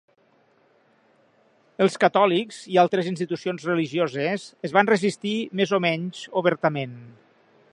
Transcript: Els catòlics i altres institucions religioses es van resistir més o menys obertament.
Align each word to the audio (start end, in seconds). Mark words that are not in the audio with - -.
Els 1.85 1.97
catòlics 2.03 2.61
i 2.75 2.79
altres 2.85 3.09
institucions 3.11 3.67
religioses 3.71 4.47
es 4.69 4.73
van 4.79 4.91
resistir 4.93 5.37
més 5.61 5.75
o 5.79 5.81
menys 5.89 6.25
obertament. 6.43 6.97